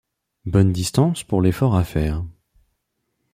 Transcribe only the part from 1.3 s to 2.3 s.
l’effort à faire.